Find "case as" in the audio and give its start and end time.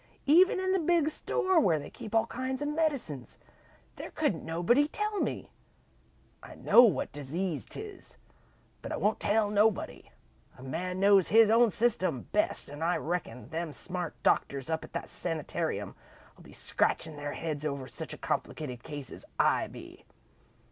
18.81-19.23